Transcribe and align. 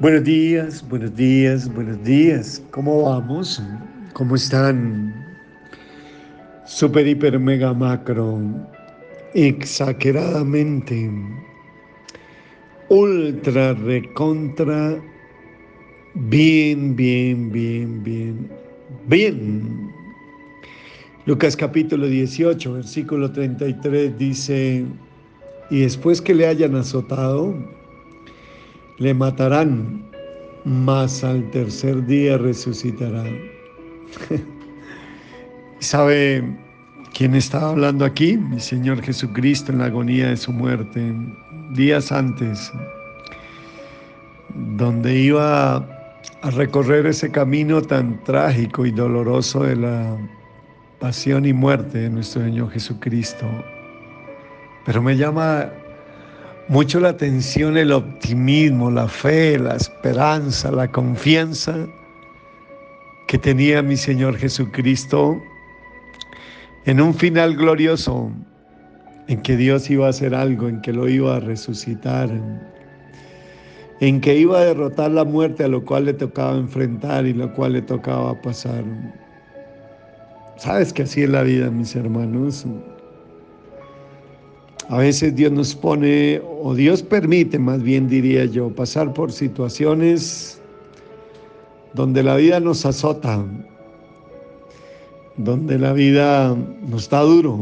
Buenos 0.00 0.24
días, 0.24 0.82
buenos 0.88 1.14
días, 1.14 1.70
buenos 1.74 2.02
días. 2.02 2.62
¿Cómo 2.70 3.02
vamos? 3.02 3.62
¿Cómo 4.14 4.34
están? 4.34 5.14
Super, 6.64 7.06
hiper, 7.06 7.38
mega, 7.38 7.74
macro. 7.74 8.40
Exageradamente. 9.34 11.10
Ultra, 12.88 13.74
recontra. 13.74 14.98
Bien, 16.14 16.96
bien, 16.96 17.52
bien, 17.52 18.02
bien. 18.02 18.50
Bien. 19.06 19.92
Lucas 21.26 21.54
capítulo 21.54 22.06
18, 22.06 22.72
versículo 22.72 23.30
33 23.30 24.16
dice, 24.16 24.82
y 25.68 25.80
después 25.80 26.22
que 26.22 26.34
le 26.34 26.46
hayan 26.46 26.74
azotado, 26.74 27.54
le 29.00 29.14
matarán, 29.14 30.04
mas 30.64 31.24
al 31.24 31.50
tercer 31.50 32.04
día 32.06 32.36
resucitará. 32.36 33.24
¿Sabe 35.80 36.44
quién 37.14 37.34
estaba 37.34 37.70
hablando 37.70 38.04
aquí? 38.04 38.36
Mi 38.36 38.60
Señor 38.60 39.02
Jesucristo 39.02 39.72
en 39.72 39.78
la 39.78 39.86
agonía 39.86 40.28
de 40.28 40.36
su 40.36 40.52
muerte, 40.52 41.14
días 41.70 42.12
antes, 42.12 42.70
donde 44.76 45.18
iba 45.18 45.76
a 45.76 46.50
recorrer 46.50 47.06
ese 47.06 47.30
camino 47.30 47.80
tan 47.80 48.22
trágico 48.24 48.84
y 48.84 48.90
doloroso 48.90 49.62
de 49.62 49.76
la 49.76 50.18
pasión 50.98 51.46
y 51.46 51.54
muerte 51.54 52.00
de 52.00 52.10
nuestro 52.10 52.42
Señor 52.42 52.70
Jesucristo. 52.70 53.46
Pero 54.84 55.00
me 55.00 55.16
llama 55.16 55.70
mucho 56.70 57.00
la 57.00 57.08
atención 57.08 57.76
el 57.76 57.90
optimismo, 57.90 58.92
la 58.92 59.08
fe, 59.08 59.58
la 59.58 59.74
esperanza, 59.74 60.70
la 60.70 60.86
confianza 60.86 61.74
que 63.26 63.38
tenía 63.38 63.82
mi 63.82 63.96
Señor 63.96 64.36
Jesucristo 64.36 65.42
en 66.86 67.00
un 67.00 67.12
final 67.12 67.56
glorioso, 67.56 68.30
en 69.26 69.42
que 69.42 69.56
Dios 69.56 69.90
iba 69.90 70.06
a 70.06 70.10
hacer 70.10 70.32
algo, 70.32 70.68
en 70.68 70.80
que 70.80 70.92
lo 70.92 71.08
iba 71.08 71.34
a 71.34 71.40
resucitar, 71.40 72.30
en 74.00 74.20
que 74.20 74.36
iba 74.36 74.60
a 74.60 74.64
derrotar 74.66 75.10
la 75.10 75.24
muerte 75.24 75.64
a 75.64 75.68
lo 75.68 75.84
cual 75.84 76.04
le 76.04 76.14
tocaba 76.14 76.56
enfrentar 76.56 77.26
y 77.26 77.32
lo 77.32 77.52
cual 77.52 77.72
le 77.72 77.82
tocaba 77.82 78.40
pasar. 78.40 78.84
Sabes 80.56 80.92
que 80.92 81.02
así 81.02 81.24
es 81.24 81.30
la 81.30 81.42
vida, 81.42 81.68
mis 81.68 81.96
hermanos. 81.96 82.64
A 84.90 84.98
veces 84.98 85.36
Dios 85.36 85.52
nos 85.52 85.76
pone, 85.76 86.42
o 86.44 86.74
Dios 86.74 87.00
permite, 87.00 87.60
más 87.60 87.80
bien 87.80 88.08
diría 88.08 88.44
yo, 88.46 88.70
pasar 88.70 89.14
por 89.14 89.30
situaciones 89.30 90.60
donde 91.94 92.24
la 92.24 92.34
vida 92.34 92.58
nos 92.58 92.84
azota, 92.84 93.40
donde 95.36 95.78
la 95.78 95.92
vida 95.92 96.56
nos 96.88 97.08
da 97.08 97.20
duro. 97.20 97.60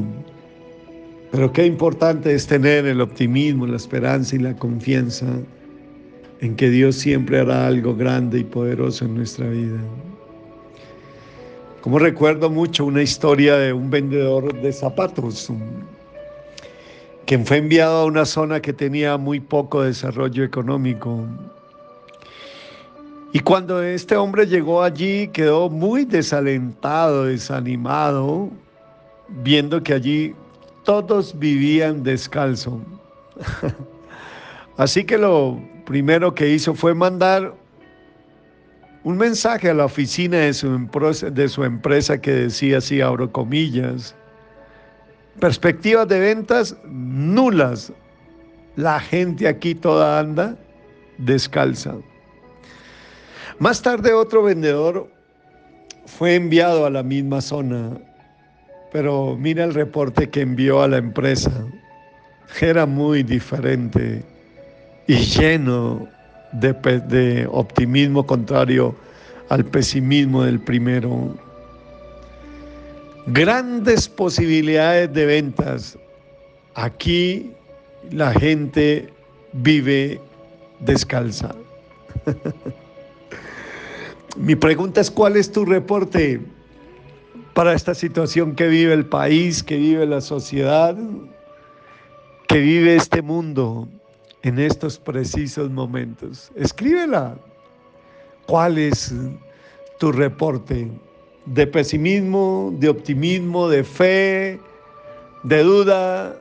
Pero 1.30 1.52
qué 1.52 1.66
importante 1.66 2.34
es 2.34 2.46
tener 2.46 2.86
el 2.86 3.02
optimismo, 3.02 3.66
la 3.66 3.76
esperanza 3.76 4.34
y 4.34 4.38
la 4.38 4.56
confianza 4.56 5.26
en 6.40 6.56
que 6.56 6.70
Dios 6.70 6.96
siempre 6.96 7.40
hará 7.40 7.66
algo 7.66 7.94
grande 7.94 8.38
y 8.38 8.44
poderoso 8.44 9.04
en 9.04 9.16
nuestra 9.16 9.46
vida. 9.50 9.78
Como 11.82 11.98
recuerdo 11.98 12.48
mucho 12.48 12.86
una 12.86 13.02
historia 13.02 13.56
de 13.56 13.74
un 13.74 13.90
vendedor 13.90 14.58
de 14.62 14.72
zapatos, 14.72 15.52
quien 17.28 17.44
fue 17.44 17.58
enviado 17.58 17.98
a 17.98 18.04
una 18.06 18.24
zona 18.24 18.62
que 18.62 18.72
tenía 18.72 19.18
muy 19.18 19.38
poco 19.38 19.82
desarrollo 19.82 20.42
económico. 20.42 21.26
Y 23.34 23.40
cuando 23.40 23.82
este 23.82 24.16
hombre 24.16 24.46
llegó 24.46 24.82
allí, 24.82 25.28
quedó 25.28 25.68
muy 25.68 26.06
desalentado, 26.06 27.26
desanimado, 27.26 28.48
viendo 29.42 29.82
que 29.82 29.92
allí 29.92 30.34
todos 30.84 31.38
vivían 31.38 32.02
descalzo. 32.02 32.80
Así 34.78 35.05
que 35.05 35.18
lo 35.18 35.61
primero 35.84 36.34
que 36.34 36.48
hizo 36.48 36.74
fue 36.74 36.94
mandar 36.94 37.55
un 39.05 39.18
mensaje 39.18 39.68
a 39.68 39.74
la 39.74 39.84
oficina 39.84 40.38
de 40.38 40.55
su, 40.55 40.88
de 41.30 41.48
su 41.48 41.62
empresa 41.62 42.18
que 42.18 42.30
decía 42.30 42.78
así, 42.78 43.02
abro 43.02 43.30
comillas, 43.30 44.17
Perspectivas 45.40 46.08
de 46.08 46.18
ventas 46.18 46.76
nulas. 46.84 47.92
La 48.76 49.00
gente 49.00 49.46
aquí 49.46 49.74
toda 49.74 50.18
anda 50.18 50.56
descalza. 51.18 51.94
Más 53.58 53.82
tarde 53.82 54.12
otro 54.12 54.42
vendedor 54.42 55.10
fue 56.06 56.36
enviado 56.36 56.86
a 56.86 56.90
la 56.90 57.02
misma 57.02 57.40
zona, 57.40 58.00
pero 58.92 59.36
mira 59.36 59.64
el 59.64 59.74
reporte 59.74 60.30
que 60.30 60.40
envió 60.40 60.82
a 60.82 60.88
la 60.88 60.98
empresa. 60.98 61.50
Era 62.60 62.86
muy 62.86 63.22
diferente 63.22 64.24
y 65.06 65.16
lleno 65.16 66.08
de, 66.52 66.72
de 66.72 67.48
optimismo 67.50 68.26
contrario 68.26 68.94
al 69.48 69.64
pesimismo 69.64 70.44
del 70.44 70.60
primero 70.60 71.36
grandes 73.33 74.08
posibilidades 74.08 75.12
de 75.12 75.27
ventas. 75.27 75.98
Aquí 76.74 77.52
la 78.11 78.33
gente 78.33 79.12
vive 79.52 80.20
descalza. 80.80 81.55
Mi 84.36 84.55
pregunta 84.55 85.00
es, 85.00 85.11
¿cuál 85.11 85.36
es 85.36 85.50
tu 85.50 85.64
reporte 85.64 86.40
para 87.55 87.74
esta 87.74 87.94
situación 87.94 88.55
que 88.55 88.68
vive 88.68 88.94
el 88.94 89.05
país, 89.06 89.62
que 89.62 89.77
vive 89.77 90.06
la 90.06 90.20
sociedad, 90.20 90.96
que 92.46 92.58
vive 92.58 92.94
este 92.96 93.20
mundo 93.20 93.88
en 94.42 94.58
estos 94.58 94.98
precisos 94.98 95.70
momentos? 95.70 96.52
Escríbela. 96.55 97.36
¿Cuál 98.46 98.78
es 98.78 99.12
tu 99.98 100.12
reporte? 100.12 100.88
De 101.55 101.67
pesimismo, 101.67 102.75
de 102.79 102.89
optimismo, 102.89 103.69
de 103.69 103.85
fe, 103.85 104.61
de 105.45 105.63
duda, 105.63 106.39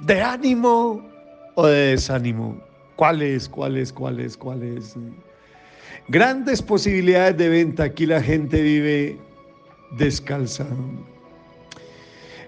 de 0.00 0.20
ánimo 0.20 1.06
o 1.54 1.66
de 1.66 1.90
desánimo. 1.90 2.60
¿Cuáles, 2.96 3.48
cuáles, 3.48 3.92
cuáles, 3.92 4.36
cuáles? 4.36 4.96
Grandes 6.08 6.62
posibilidades 6.62 7.36
de 7.36 7.48
venta. 7.48 7.84
Aquí 7.84 8.06
la 8.06 8.22
gente 8.22 8.60
vive 8.60 9.18
descalza. 9.92 10.66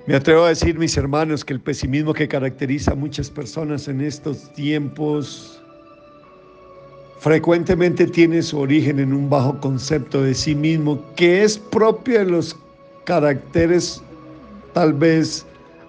Me 0.06 0.16
atrevo 0.16 0.44
a 0.44 0.48
decir, 0.48 0.78
mis 0.78 0.96
hermanos, 0.96 1.44
que 1.44 1.52
el 1.52 1.60
pesimismo 1.60 2.14
que 2.14 2.26
caracteriza 2.26 2.92
a 2.92 2.94
muchas 2.94 3.30
personas 3.30 3.86
en 3.86 4.00
estos 4.00 4.52
tiempos 4.54 5.59
frecuentemente 7.20 8.06
tiene 8.06 8.42
su 8.42 8.58
origen 8.58 8.98
en 8.98 9.12
un 9.12 9.28
bajo 9.28 9.60
concepto 9.60 10.22
de 10.22 10.34
sí 10.34 10.54
mismo 10.54 11.04
que 11.16 11.42
es 11.42 11.58
propio 11.58 12.18
de 12.20 12.24
los 12.24 12.56
caracteres 13.04 14.02
tal 14.72 14.94
vez 14.94 15.46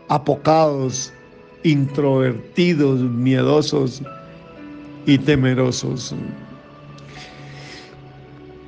apocados, 0.09 1.14
introvertidos, 1.64 3.00
miedosos 3.00 4.02
y 5.06 5.18
temerosos. 5.18 6.14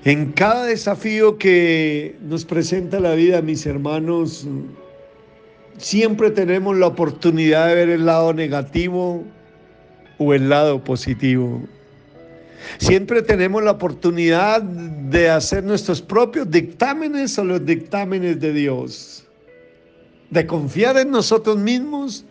En 0.06 0.32
cada 0.32 0.66
desafío 0.66 1.38
que 1.38 2.16
nos 2.22 2.46
presenta 2.46 3.00
la 3.02 3.14
vida, 3.14 3.42
mis 3.42 3.66
hermanos, 3.66 4.48
siempre 5.78 6.32
tenemos 6.32 6.78
la 6.78 6.88
oportunidad 6.88 7.68
de 7.68 7.76
ver 7.76 7.90
el 7.90 8.06
lado 8.06 8.34
negativo 8.34 9.24
o 10.18 10.34
el 10.34 10.48
lado 10.48 10.82
positivo. 10.82 11.62
Siempre 12.78 13.22
tenemos 13.22 13.64
la 13.64 13.72
oportunidad 13.72 14.62
de 14.62 15.30
hacer 15.30 15.64
nuestros 15.64 16.02
propios 16.02 16.50
dictámenes 16.50 17.38
o 17.38 17.44
los 17.44 17.66
dictámenes 17.66 18.40
de 18.40 18.54
Dios. 18.54 19.26
De 20.30 20.46
confiar 20.46 20.98
en 20.98 21.12
nosotros 21.12 21.58
mismos 21.58 22.26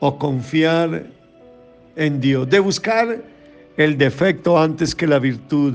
o 0.00 0.18
confiar 0.18 1.06
en 1.96 2.20
Dios. 2.20 2.48
De 2.48 2.58
buscar 2.58 3.22
el 3.76 3.98
defecto 3.98 4.58
antes 4.58 4.94
que 4.94 5.06
la 5.06 5.18
virtud. 5.18 5.74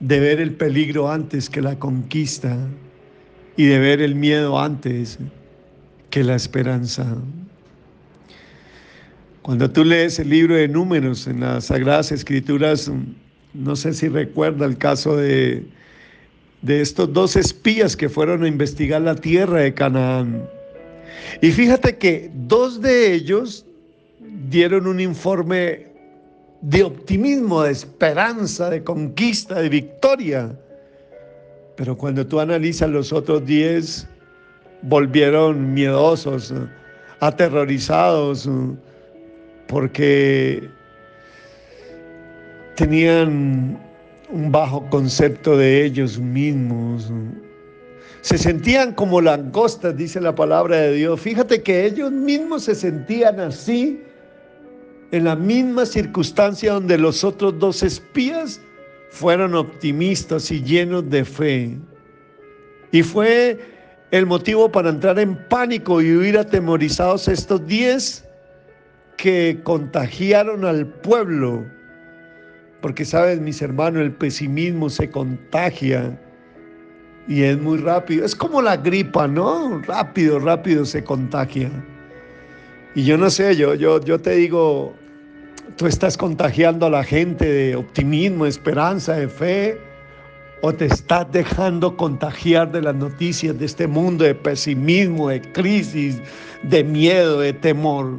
De 0.00 0.20
ver 0.20 0.40
el 0.40 0.54
peligro 0.54 1.10
antes 1.10 1.50
que 1.50 1.60
la 1.60 1.78
conquista. 1.78 2.56
Y 3.56 3.66
de 3.66 3.78
ver 3.78 4.00
el 4.00 4.14
miedo 4.14 4.58
antes 4.58 5.18
que 6.10 6.22
la 6.22 6.36
esperanza. 6.36 7.16
Cuando 9.48 9.70
tú 9.70 9.82
lees 9.82 10.18
el 10.18 10.28
libro 10.28 10.56
de 10.56 10.68
números 10.68 11.26
en 11.26 11.40
las 11.40 11.64
Sagradas 11.64 12.12
Escrituras, 12.12 12.92
no 13.54 13.76
sé 13.76 13.94
si 13.94 14.06
recuerda 14.08 14.66
el 14.66 14.76
caso 14.76 15.16
de, 15.16 15.66
de 16.60 16.82
estos 16.82 17.10
dos 17.14 17.34
espías 17.34 17.96
que 17.96 18.10
fueron 18.10 18.44
a 18.44 18.46
investigar 18.46 19.00
la 19.00 19.14
tierra 19.14 19.60
de 19.60 19.72
Canaán. 19.72 20.46
Y 21.40 21.50
fíjate 21.50 21.96
que 21.96 22.30
dos 22.34 22.82
de 22.82 23.14
ellos 23.14 23.64
dieron 24.50 24.86
un 24.86 25.00
informe 25.00 25.86
de 26.60 26.82
optimismo, 26.82 27.62
de 27.62 27.72
esperanza, 27.72 28.68
de 28.68 28.84
conquista, 28.84 29.62
de 29.62 29.70
victoria. 29.70 30.54
Pero 31.74 31.96
cuando 31.96 32.26
tú 32.26 32.38
analizas 32.38 32.90
los 32.90 33.14
otros 33.14 33.46
diez, 33.46 34.06
volvieron 34.82 35.72
miedosos, 35.72 36.52
aterrorizados, 37.20 38.46
porque 39.68 40.68
tenían 42.74 43.78
un 44.30 44.52
bajo 44.52 44.88
concepto 44.90 45.56
de 45.56 45.84
ellos 45.84 46.18
mismos. 46.18 47.10
Se 48.22 48.36
sentían 48.36 48.94
como 48.94 49.20
langostas, 49.20 49.96
dice 49.96 50.20
la 50.20 50.34
palabra 50.34 50.76
de 50.78 50.94
Dios. 50.94 51.20
Fíjate 51.20 51.62
que 51.62 51.86
ellos 51.86 52.10
mismos 52.10 52.64
se 52.64 52.74
sentían 52.74 53.38
así 53.40 54.02
en 55.12 55.24
la 55.24 55.36
misma 55.36 55.86
circunstancia 55.86 56.72
donde 56.72 56.98
los 56.98 57.22
otros 57.24 57.58
dos 57.58 57.82
espías 57.82 58.60
fueron 59.10 59.54
optimistas 59.54 60.50
y 60.50 60.62
llenos 60.62 61.08
de 61.08 61.24
fe. 61.24 61.78
Y 62.92 63.02
fue 63.02 63.58
el 64.10 64.26
motivo 64.26 64.70
para 64.70 64.90
entrar 64.90 65.18
en 65.18 65.36
pánico 65.48 66.00
y 66.00 66.14
huir 66.14 66.38
atemorizados 66.38 67.28
estos 67.28 67.66
diez 67.66 68.27
que 69.18 69.60
contagiaron 69.64 70.64
al 70.64 70.86
pueblo. 70.86 71.66
Porque 72.80 73.04
sabes, 73.04 73.40
mis 73.40 73.60
hermanos, 73.60 74.02
el 74.02 74.12
pesimismo 74.12 74.88
se 74.88 75.10
contagia 75.10 76.18
y 77.26 77.42
es 77.42 77.60
muy 77.60 77.78
rápido. 77.78 78.24
Es 78.24 78.34
como 78.34 78.62
la 78.62 78.76
gripa, 78.76 79.28
¿no? 79.28 79.80
Rápido, 79.82 80.38
rápido 80.38 80.86
se 80.86 81.04
contagia. 81.04 81.70
Y 82.94 83.04
yo 83.04 83.18
no 83.18 83.28
sé, 83.28 83.54
yo, 83.56 83.74
yo, 83.74 84.00
yo 84.00 84.18
te 84.20 84.30
digo, 84.30 84.94
tú 85.76 85.86
estás 85.86 86.16
contagiando 86.16 86.86
a 86.86 86.90
la 86.90 87.04
gente 87.04 87.44
de 87.44 87.76
optimismo, 87.76 88.46
esperanza, 88.46 89.14
de 89.14 89.28
fe, 89.28 89.78
o 90.62 90.72
te 90.72 90.86
estás 90.86 91.30
dejando 91.30 91.96
contagiar 91.96 92.72
de 92.72 92.82
las 92.82 92.94
noticias 92.94 93.58
de 93.58 93.66
este 93.66 93.86
mundo 93.86 94.24
de 94.24 94.34
pesimismo, 94.34 95.28
de 95.28 95.42
crisis, 95.52 96.20
de 96.62 96.82
miedo, 96.82 97.40
de 97.40 97.52
temor. 97.52 98.18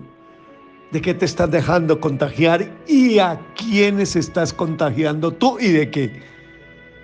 ¿De 0.91 1.01
qué 1.01 1.13
te 1.13 1.25
estás 1.25 1.51
dejando 1.51 1.99
contagiar 1.99 2.67
y 2.87 3.19
a 3.19 3.39
quiénes 3.55 4.15
estás 4.15 4.51
contagiando 4.51 5.31
tú 5.31 5.59
y 5.59 5.71
de 5.71 5.91
qué? 5.91 6.21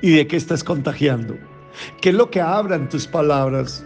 ¿Y 0.02 0.16
de 0.16 0.26
qué 0.26 0.38
estás 0.38 0.64
contagiando? 0.64 1.38
¿Qué 2.02 2.10
es 2.10 2.16
lo 2.16 2.32
que 2.32 2.42
hablan 2.42 2.90
tus 2.90 3.06
palabras? 3.06 3.86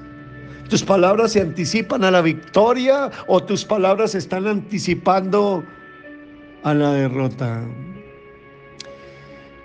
¿Tus 0.69 0.83
palabras 0.83 1.33
se 1.33 1.41
anticipan 1.41 2.03
a 2.03 2.11
la 2.11 2.21
victoria 2.21 3.09
o 3.27 3.43
tus 3.43 3.65
palabras 3.65 4.15
están 4.15 4.47
anticipando 4.47 5.63
a 6.63 6.73
la 6.73 6.93
derrota? 6.93 7.67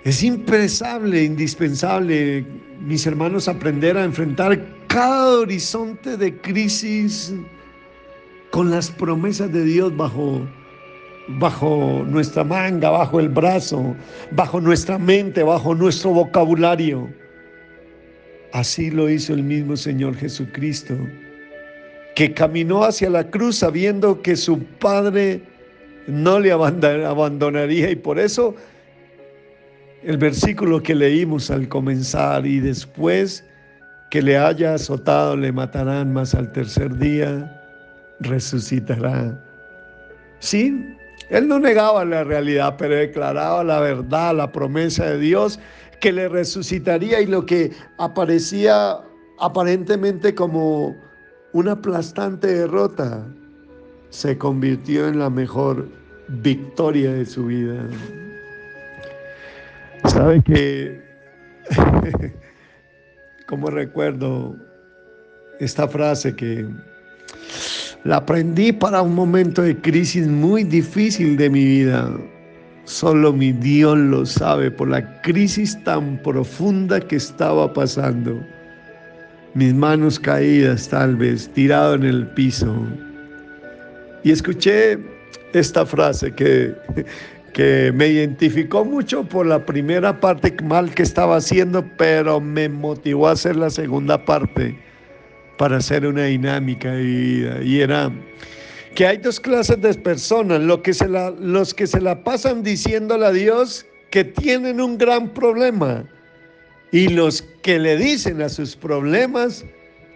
Es 0.03 0.21
impresable, 0.21 1.23
indispensable, 1.23 2.45
mis 2.81 3.07
hermanos, 3.07 3.47
aprender 3.47 3.97
a 3.97 4.03
enfrentar 4.03 4.59
cada 4.87 5.39
horizonte 5.39 6.17
de 6.17 6.39
crisis 6.41 7.33
con 8.55 8.71
las 8.71 8.89
promesas 8.89 9.51
de 9.51 9.65
Dios 9.65 9.97
bajo, 9.97 10.47
bajo 11.27 12.05
nuestra 12.07 12.41
manga, 12.45 12.89
bajo 12.89 13.19
el 13.19 13.27
brazo, 13.27 13.93
bajo 14.31 14.61
nuestra 14.61 14.97
mente, 14.97 15.43
bajo 15.43 15.75
nuestro 15.75 16.11
vocabulario. 16.11 17.13
Así 18.53 18.89
lo 18.89 19.09
hizo 19.09 19.33
el 19.33 19.43
mismo 19.43 19.75
Señor 19.75 20.15
Jesucristo, 20.15 20.95
que 22.15 22.33
caminó 22.33 22.85
hacia 22.85 23.09
la 23.09 23.29
cruz 23.29 23.57
sabiendo 23.57 24.21
que 24.21 24.37
su 24.37 24.63
Padre 24.79 25.41
no 26.07 26.39
le 26.39 26.53
abandonaría 26.53 27.91
y 27.91 27.97
por 27.97 28.17
eso 28.17 28.55
el 30.01 30.17
versículo 30.17 30.81
que 30.81 30.95
leímos 30.95 31.51
al 31.51 31.67
comenzar 31.67 32.45
y 32.45 32.61
después 32.61 33.43
que 34.09 34.21
le 34.21 34.37
haya 34.37 34.75
azotado 34.75 35.35
le 35.35 35.51
matarán, 35.51 36.13
mas 36.13 36.33
al 36.33 36.53
tercer 36.53 36.97
día 36.97 37.63
resucitará. 38.19 39.41
Sí, 40.39 40.95
él 41.29 41.47
no 41.47 41.59
negaba 41.59 42.05
la 42.05 42.23
realidad, 42.23 42.75
pero 42.77 42.95
declaraba 42.95 43.63
la 43.63 43.79
verdad, 43.79 44.35
la 44.35 44.51
promesa 44.51 45.05
de 45.05 45.19
Dios 45.19 45.59
que 45.99 46.11
le 46.11 46.27
resucitaría 46.27 47.21
y 47.21 47.25
lo 47.25 47.45
que 47.45 47.71
aparecía 47.97 48.99
aparentemente 49.39 50.35
como 50.35 50.95
una 51.53 51.73
aplastante 51.73 52.47
derrota 52.47 53.25
se 54.09 54.37
convirtió 54.37 55.07
en 55.07 55.19
la 55.19 55.29
mejor 55.29 55.89
victoria 56.27 57.11
de 57.11 57.25
su 57.25 57.45
vida. 57.45 57.87
Sabe 60.05 60.41
que, 60.43 61.01
como 63.47 63.69
recuerdo 63.69 64.55
esta 65.59 65.87
frase 65.87 66.35
que 66.35 66.67
la 68.05 68.17
aprendí 68.17 68.71
para 68.71 69.01
un 69.01 69.15
momento 69.15 69.63
de 69.63 69.75
crisis 69.75 70.27
muy 70.27 70.63
difícil 70.63 71.37
de 71.37 71.49
mi 71.49 71.65
vida. 71.65 72.11
Solo 72.83 73.33
mi 73.33 73.51
Dios 73.51 73.97
lo 73.97 74.27
sabe 74.27 74.69
por 74.69 74.89
la 74.89 75.21
crisis 75.23 75.75
tan 75.83 76.21
profunda 76.21 76.99
que 76.99 77.15
estaba 77.15 77.73
pasando. 77.73 78.39
Mis 79.55 79.73
manos 79.73 80.19
caídas 80.19 80.87
tal 80.87 81.15
vez, 81.15 81.49
tirado 81.53 81.95
en 81.95 82.03
el 82.03 82.27
piso. 82.27 82.75
Y 84.23 84.29
escuché 84.29 84.99
esta 85.53 85.83
frase 85.83 86.31
que, 86.31 86.75
que 87.53 87.91
me 87.91 88.07
identificó 88.07 88.85
mucho 88.85 89.23
por 89.23 89.47
la 89.47 89.65
primera 89.65 90.19
parte 90.19 90.55
mal 90.63 90.93
que 90.93 91.01
estaba 91.01 91.37
haciendo, 91.37 91.83
pero 91.97 92.39
me 92.39 92.69
motivó 92.69 93.29
a 93.29 93.31
hacer 93.31 93.55
la 93.55 93.71
segunda 93.71 94.23
parte 94.23 94.77
para 95.57 95.77
hacer 95.77 96.05
una 96.05 96.25
dinámica 96.25 96.91
de 96.91 97.03
vida. 97.03 97.63
Y 97.63 97.81
era 97.81 98.11
que 98.95 99.05
hay 99.05 99.17
dos 99.17 99.39
clases 99.39 99.81
de 99.81 99.93
personas, 99.93 100.61
los 100.61 100.79
que 100.79 100.93
se 100.93 101.07
la, 101.07 101.31
los 101.31 101.73
que 101.73 101.87
se 101.87 101.99
la 101.99 102.23
pasan 102.23 102.63
diciéndole 102.63 103.25
a 103.25 103.31
Dios 103.31 103.85
que 104.09 104.23
tienen 104.23 104.79
un 104.79 104.97
gran 104.97 105.29
problema 105.29 106.05
y 106.91 107.09
los 107.09 107.41
que 107.61 107.77
le 107.77 107.97
dicen 107.97 108.41
a 108.41 108.49
sus 108.49 108.75
problemas 108.75 109.65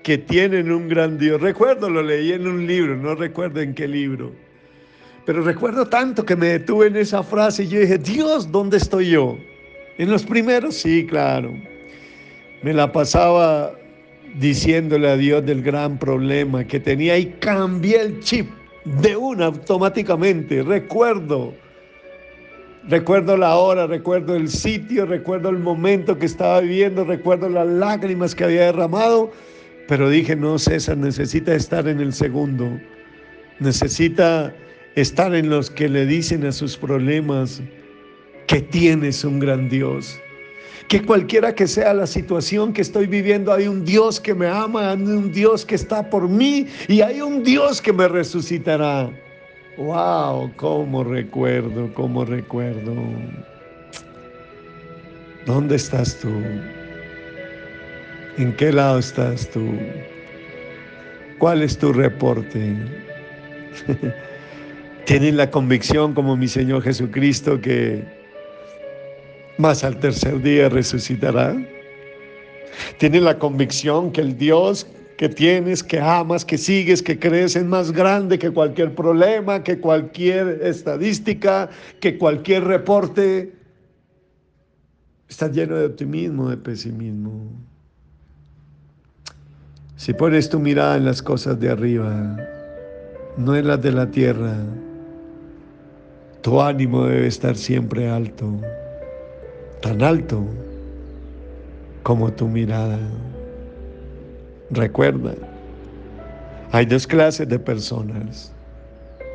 que 0.04 0.18
tienen 0.18 0.72
un 0.72 0.88
gran 0.88 1.18
Dios. 1.18 1.42
Recuerdo, 1.42 1.90
lo 1.90 2.02
leí 2.02 2.32
en 2.32 2.48
un 2.48 2.66
libro, 2.66 2.96
no 2.96 3.16
recuerdo 3.16 3.60
en 3.60 3.74
qué 3.74 3.88
libro. 3.88 4.32
Pero 5.26 5.44
recuerdo 5.44 5.86
tanto 5.86 6.26
que 6.26 6.36
me 6.36 6.48
detuve 6.48 6.88
en 6.88 6.96
esa 6.96 7.22
frase 7.22 7.64
y 7.64 7.68
yo 7.68 7.80
dije, 7.82 7.98
Dios, 7.98 8.52
¿dónde 8.52 8.78
estoy 8.78 9.10
yo? 9.10 9.38
En 9.98 10.10
los 10.10 10.24
primeros, 10.24 10.76
sí, 10.76 11.06
claro. 11.06 11.54
Me 12.64 12.74
la 12.74 12.92
pasaba 12.92 13.79
diciéndole 14.36 15.10
a 15.10 15.18
Dios 15.18 15.46
del 15.46 15.62
gran 15.62 15.98
problema 15.98 16.66
que 16.66 16.80
tenía 16.80 17.18
y 17.18 17.28
cambié 17.40 18.02
el 18.02 18.20
chip 18.20 18.50
de 18.86 19.16
una 19.16 19.46
automáticamente. 19.46 20.64
Recuerdo, 20.64 21.54
recuerdo 22.88 23.38
la 23.38 23.56
hora, 23.56 23.88
recuerdo 23.88 24.36
el 24.36 24.50
sitio, 24.50 25.06
recuerdo 25.06 25.50
el 25.50 25.60
momento 25.60 26.18
que 26.18 26.26
estaba 26.26 26.62
viviendo, 26.62 27.04
recuerdo 27.04 27.50
las 27.50 27.68
lágrimas 27.68 28.36
que 28.36 28.44
había 28.44 28.66
derramado, 28.66 29.32
pero 29.88 30.10
dije, 30.10 30.36
no, 30.36 30.60
César 30.60 30.98
necesita 30.98 31.54
estar 31.54 31.88
en 31.88 32.00
el 32.00 32.14
segundo, 32.14 32.80
necesita 33.60 34.54
estar 34.96 35.34
en 35.34 35.50
los 35.50 35.70
que 35.70 35.90
le 35.90 36.06
dicen 36.06 36.46
a 36.46 36.52
sus 36.52 36.78
problemas 36.78 37.62
que 38.48 38.62
tienes 38.62 39.24
un 39.24 39.40
gran 39.40 39.70
Dios 39.70 40.20
que 40.88 41.02
cualquiera 41.04 41.54
que 41.54 41.68
sea 41.68 41.94
la 41.94 42.08
situación 42.08 42.74
que 42.74 42.82
estoy 42.82 43.08
viviendo, 43.08 43.54
hay 43.54 43.68
un 43.68 43.84
Dios 43.84 44.20
que 44.20 44.34
me 44.34 44.48
ama, 44.48 44.92
hay 44.92 45.02
un 45.02 45.32
Dios 45.32 45.66
que 45.66 45.76
está 45.76 46.10
por 46.10 46.28
mí 46.28 46.68
y 46.88 47.02
hay 47.02 47.22
un 47.22 47.44
Dios 47.44 47.82
que 47.82 47.94
me 47.94 48.08
resucitará. 48.08 49.10
Wow, 49.78 50.52
cómo 50.56 51.04
recuerdo, 51.04 51.94
cómo 51.94 52.26
recuerdo. 52.26 52.94
¿Dónde 55.46 55.76
estás 55.78 56.18
tú? 56.20 56.30
¿En 58.38 58.56
qué 58.56 58.72
lado 58.72 59.00
estás 59.00 59.50
tú? 59.50 59.66
¿Cuál 61.40 61.64
es 61.64 61.78
tu 61.78 61.94
reporte? 61.94 62.76
¿Tienes 65.06 65.34
la 65.34 65.50
convicción 65.50 66.14
como 66.14 66.36
mi 66.36 66.48
Señor 66.48 66.84
Jesucristo 66.84 67.62
que 67.62 68.19
mas 69.60 69.84
al 69.84 70.00
tercer 70.00 70.42
día 70.42 70.70
resucitará. 70.70 71.56
Tienes 72.98 73.22
la 73.22 73.38
convicción 73.38 74.12
que 74.12 74.22
el 74.22 74.38
Dios 74.38 74.88
que 75.18 75.28
tienes, 75.28 75.84
que 75.84 76.00
amas, 76.00 76.46
que 76.46 76.58
sigues, 76.58 77.04
que 77.04 77.20
crees 77.20 77.58
es 77.58 77.66
más 77.66 77.92
grande 77.92 78.40
que 78.40 78.52
cualquier 78.52 78.96
problema, 78.96 79.62
que 79.62 79.78
cualquier 79.78 80.62
estadística, 80.64 81.70
que 82.00 82.18
cualquier 82.18 82.64
reporte. 82.64 83.54
Estás 85.28 85.52
lleno 85.52 85.76
de 85.76 85.88
optimismo, 85.88 86.50
de 86.50 86.56
pesimismo. 86.56 87.52
Si 89.98 90.14
pones 90.14 90.50
tu 90.50 90.58
mirada 90.58 90.96
en 90.96 91.04
las 91.04 91.22
cosas 91.22 91.60
de 91.60 91.70
arriba, 91.70 92.38
no 93.36 93.58
en 93.58 93.68
las 93.68 93.82
de 93.82 93.92
la 93.92 94.10
tierra, 94.10 94.56
Tu 96.42 96.62
ánimo 96.62 97.04
debe 97.04 97.28
estar 97.28 97.58
siempre 97.58 98.10
alto, 98.10 98.62
tan 99.82 100.02
alto 100.02 100.46
como 102.04 102.32
tu 102.32 102.48
mirada. 102.48 103.00
Recuerda, 104.72 105.36
hay 106.72 106.86
dos 106.86 107.08
clases 107.08 107.48
de 107.48 107.60
personas. 107.60 108.54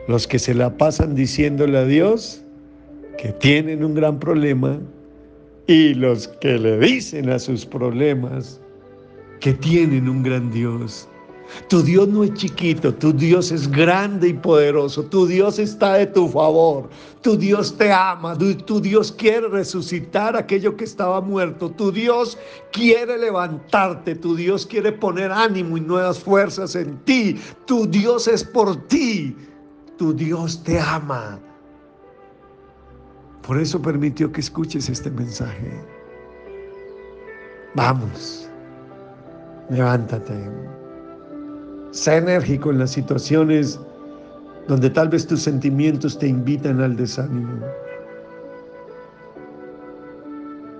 Los 0.07 0.27
que 0.27 0.39
se 0.39 0.55
la 0.55 0.77
pasan 0.77 1.15
diciéndole 1.15 1.79
a 1.79 1.85
Dios 1.85 2.43
que 3.19 3.33
tienen 3.33 3.85
un 3.85 3.95
gran 3.95 4.19
problema 4.19 4.79
y 5.67 5.95
los 5.95 6.29
que 6.29 6.59
le 6.59 6.79
dicen 6.79 7.31
a 7.31 7.39
sus 7.39 7.65
problemas 7.65 8.61
que 9.41 9.55
tienen 9.55 10.09
un 10.09 10.23
gran 10.23 10.51
Dios. 10.51 11.09
Tu 11.69 11.83
Dios 11.83 12.09
no 12.09 12.25
es 12.25 12.35
chiquito, 12.35 12.93
tu 12.95 13.13
Dios 13.13 13.53
es 13.53 13.71
grande 13.71 14.29
y 14.29 14.35
poderoso, 14.35 15.05
tu 15.05 15.27
Dios 15.27 15.59
está 15.59 15.95
de 15.95 16.07
tu 16.07 16.29
favor, 16.29 16.89
tu 17.23 17.37
Dios 17.37 17.77
te 17.77 17.93
ama, 17.93 18.37
tu, 18.37 18.81
Dios 18.81 19.13
quiere 19.13 19.49
resucitar 19.49 20.37
aquello 20.37 20.77
que 20.77 20.85
estaba 20.85 21.21
muerto, 21.21 21.71
tu 21.71 21.93
Dios 21.93 22.39
quiere 22.73 23.19
levantarte, 23.19 24.15
tu 24.15 24.35
Dios 24.35 24.67
quiere 24.67 24.93
poner 24.93 25.31
ánimo 25.33 25.77
y 25.77 25.81
nuevas 25.81 26.19
fuerzas 26.19 26.75
en 26.77 26.99
ti, 27.05 27.37
tu 27.67 27.87
Dios 27.87 28.29
es 28.29 28.45
por 28.45 28.77
ti, 28.89 29.37
tu 29.97 30.13
Dios 30.13 30.63
te 30.65 30.79
ama. 30.79 31.39
Por 33.47 33.59
eso 33.59 33.81
permitió 33.81 34.33
que 34.33 34.41
escuches 34.41 34.89
este 34.89 35.11
mensaje. 35.11 35.71
Vamos, 37.75 38.49
levántate. 39.69 40.35
Sé 41.95 42.17
enérgico 42.17 42.73
en 42.73 42.81
las 42.81 42.91
situaciones 42.91 43.79
donde 44.67 44.91
tal 44.91 45.09
vez 45.09 45.29
tus 45.29 45.43
sentimientos 45.43 46.19
te 46.19 46.27
invitan 46.27 46.81
al 46.81 46.97
desánimo. 46.97 47.65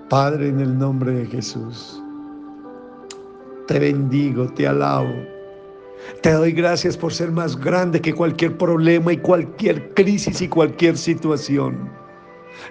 Padre, 0.09 0.49
en 0.49 0.59
el 0.59 0.77
nombre 0.77 1.11
de 1.13 1.25
Jesús, 1.27 2.03
te 3.65 3.79
bendigo, 3.79 4.49
te 4.55 4.67
alabo. 4.67 5.15
Te 6.21 6.33
doy 6.33 6.51
gracias 6.51 6.97
por 6.97 7.13
ser 7.13 7.31
más 7.31 7.55
grande 7.55 8.01
que 8.01 8.13
cualquier 8.13 8.57
problema 8.57 9.13
y 9.13 9.17
cualquier 9.17 9.93
crisis 9.93 10.41
y 10.41 10.49
cualquier 10.49 10.97
situación. 10.97 11.89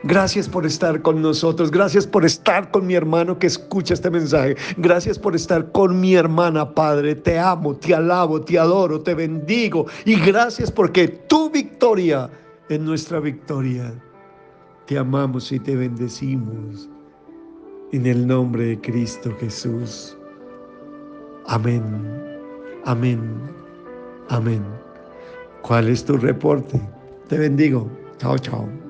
Gracias 0.03 0.49
por 0.49 0.67
estar 0.67 1.03
con 1.03 1.23
nosotros. 1.23 1.71
Gracias 1.71 2.07
por 2.07 2.25
estar 2.25 2.71
con 2.71 2.87
mi 2.87 2.95
hermano 2.95 3.38
que 3.38 3.47
escucha 3.47 3.95
este 3.95 4.11
mensaje. 4.11 4.57
Gracias 4.76 5.19
por 5.19 5.35
estar 5.35 5.71
con 5.73 6.00
mi 6.00 6.14
hermana, 6.14 6.75
Padre. 6.75 7.14
Te 7.14 7.38
amo, 7.38 7.75
te 7.76 7.95
alabo, 7.95 8.41
te 8.41 8.59
adoro, 8.59 9.00
te 9.00 9.14
bendigo. 9.14 9.87
Y 10.05 10.19
gracias 10.21 10.71
porque 10.71 11.09
tu 11.09 11.50
victoria 11.50 12.31
es 12.69 12.81
nuestra 12.81 13.21
victoria. 13.21 13.93
Te 14.87 14.99
amamos 14.99 15.50
y 15.53 15.59
te 15.59 15.76
bendecimos. 15.76 16.88
En 17.93 18.07
el 18.07 18.26
nombre 18.26 18.67
de 18.67 18.81
Cristo 18.81 19.35
Jesús. 19.38 20.17
Amén. 21.47 21.83
Amén. 22.85 23.21
Amén. 24.29 24.64
¿Cuál 25.62 25.88
es 25.88 26.05
tu 26.05 26.17
reporte? 26.17 26.81
Te 27.29 27.38
bendigo. 27.38 27.88
Chao, 28.19 28.38
chao. 28.38 28.84